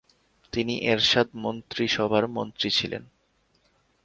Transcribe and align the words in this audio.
তিনি 0.53 0.73
এরশাদ 0.85 1.27
মন্ত্রীসভার 1.35 2.23
মন্ত্রী 2.27 2.69
ছিলেন। 2.69 3.03